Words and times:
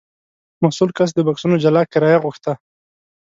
مسوول 0.63 0.91
کس 0.97 1.09
د 1.13 1.19
بکسونو 1.27 1.55
جلا 1.63 1.83
کرایه 1.91 2.21
غوښته. 2.23 2.53